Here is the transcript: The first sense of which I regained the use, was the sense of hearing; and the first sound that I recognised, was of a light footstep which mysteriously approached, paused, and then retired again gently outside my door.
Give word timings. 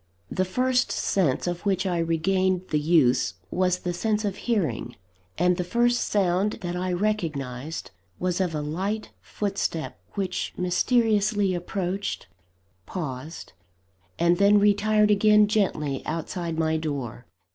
The 0.31 0.45
first 0.45 0.91
sense 0.91 1.45
of 1.45 1.63
which 1.63 1.85
I 1.85 1.99
regained 1.99 2.69
the 2.69 2.79
use, 2.79 3.35
was 3.51 3.77
the 3.81 3.93
sense 3.93 4.25
of 4.25 4.35
hearing; 4.35 4.95
and 5.37 5.57
the 5.57 5.63
first 5.63 5.99
sound 6.05 6.53
that 6.61 6.75
I 6.75 6.91
recognised, 6.91 7.91
was 8.17 8.41
of 8.41 8.55
a 8.55 8.63
light 8.63 9.11
footstep 9.21 9.99
which 10.13 10.53
mysteriously 10.57 11.53
approached, 11.53 12.25
paused, 12.87 13.53
and 14.17 14.37
then 14.39 14.57
retired 14.57 15.11
again 15.11 15.45
gently 15.47 16.03
outside 16.07 16.57
my 16.57 16.77
door. 16.77 17.27